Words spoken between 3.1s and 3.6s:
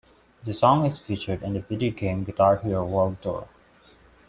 Tour".